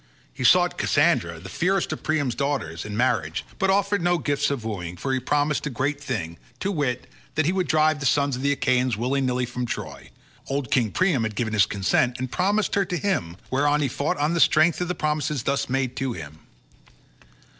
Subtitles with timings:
[0.33, 4.65] He sought Cassandra, the fairest of Priam's daughters, in marriage, but offered no gifts of
[4.65, 8.35] wooing, for he promised a great thing, to wit, that he would drive the sons
[8.35, 10.09] of the Achaeans willy nilly from Troy;
[10.47, 14.17] old King Priam had given his consent and promised her to him, whereon he fought
[14.17, 16.39] on the strength of the promises thus made to him.